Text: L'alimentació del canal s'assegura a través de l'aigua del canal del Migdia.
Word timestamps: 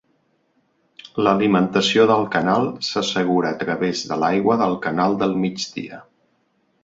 L'alimentació 1.25 2.05
del 2.11 2.23
canal 2.37 2.65
s'assegura 2.89 3.51
a 3.55 3.59
través 3.65 4.01
de 4.13 4.19
l'aigua 4.23 4.57
del 4.65 4.75
canal 4.87 5.19
del 5.25 5.37
Migdia. 5.45 6.01